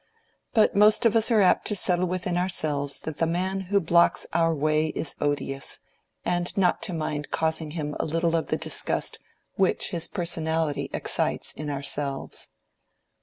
But 0.55 0.75
most 0.75 1.05
of 1.05 1.15
us 1.15 1.29
are 1.29 1.41
apt 1.41 1.67
to 1.67 1.75
settle 1.75 2.07
within 2.07 2.35
ourselves 2.35 3.01
that 3.01 3.19
the 3.19 3.27
man 3.27 3.59
who 3.69 3.79
blocks 3.79 4.25
our 4.33 4.51
way 4.51 4.87
is 4.95 5.15
odious, 5.21 5.77
and 6.25 6.51
not 6.57 6.81
to 6.85 6.93
mind 6.93 7.29
causing 7.29 7.69
him 7.77 7.95
a 7.99 8.05
little 8.05 8.35
of 8.35 8.47
the 8.47 8.57
disgust 8.57 9.19
which 9.57 9.91
his 9.91 10.07
personality 10.07 10.89
excites 10.91 11.53
in 11.53 11.69
ourselves. 11.69 12.49